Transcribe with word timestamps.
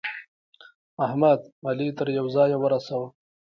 احمد؛ 1.05 1.41
علي 1.67 1.87
تر 1.97 2.07
يوه 2.17 2.29
ځايه 2.35 2.57
ورساوو. 2.59 3.07